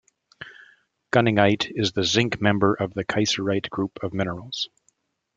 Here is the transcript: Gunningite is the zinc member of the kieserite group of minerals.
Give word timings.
Gunningite 1.11 1.67
is 1.75 1.91
the 1.91 2.03
zinc 2.03 2.41
member 2.41 2.73
of 2.73 2.95
the 2.95 3.05
kieserite 3.05 3.69
group 3.69 3.99
of 4.01 4.13
minerals. 4.15 4.67